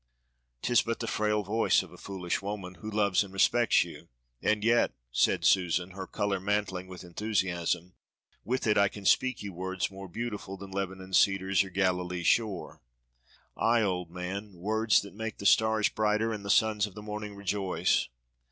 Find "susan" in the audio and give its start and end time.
5.45-5.91